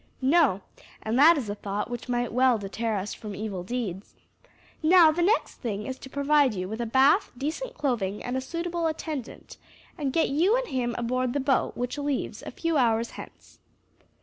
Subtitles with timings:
[0.23, 0.61] "No;
[1.03, 4.15] and that is a thought which might well deter us from evil deeds.
[4.81, 8.87] Now the next thing is to provide you with a bath, decent clothing, and suitable
[8.87, 9.57] attendant,
[9.99, 13.59] and get you and him aboard the boat, which leaves a few hours hence."